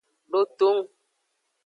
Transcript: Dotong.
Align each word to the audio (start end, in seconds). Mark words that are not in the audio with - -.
Dotong. 0.31 0.81